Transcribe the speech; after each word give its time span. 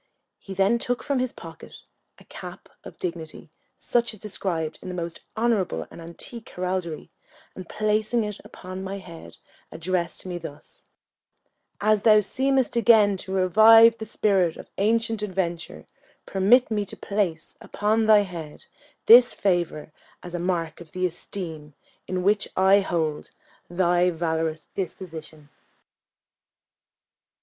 He 0.39 0.55
then 0.55 0.79
took 0.79 1.03
from 1.03 1.19
his 1.19 1.31
pocket 1.31 1.75
a 2.17 2.23
cap 2.23 2.69
of 2.83 2.97
dignity, 2.97 3.51
such 3.77 4.15
as 4.15 4.19
described 4.19 4.79
in 4.81 4.89
the 4.89 4.95
most 4.95 5.19
honourable 5.37 5.87
and 5.91 6.01
antique 6.01 6.49
heraldry, 6.49 7.11
and 7.53 7.69
placing 7.69 8.23
it 8.23 8.39
upon 8.43 8.83
my 8.83 8.97
head, 8.97 9.37
addressed 9.71 10.25
me 10.25 10.39
thus: 10.39 10.85
"As 11.79 12.01
thou 12.01 12.19
seemest 12.19 12.75
again 12.75 13.15
to 13.17 13.31
revive 13.31 13.99
the 13.99 14.07
spirit 14.07 14.57
of 14.57 14.71
ancient 14.79 15.21
adventure, 15.21 15.85
permit 16.25 16.71
me 16.71 16.83
to 16.85 16.97
place 16.97 17.55
upon 17.61 18.05
thy 18.05 18.21
head 18.21 18.65
this 19.05 19.35
favour, 19.35 19.91
as 20.23 20.33
a 20.33 20.39
mark 20.39 20.81
of 20.81 20.93
the 20.93 21.05
esteem 21.05 21.75
in 22.07 22.23
which 22.23 22.47
I 22.57 22.79
hold 22.79 23.29
thy 23.69 24.09
valorous 24.09 24.65
disposition." 24.73 25.49